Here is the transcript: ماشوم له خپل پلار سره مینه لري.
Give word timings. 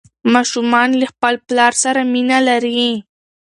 ماشوم 0.33 0.73
له 0.99 1.05
خپل 1.11 1.33
پلار 1.47 1.73
سره 1.83 2.01
مینه 2.13 2.39
لري. 2.47 2.85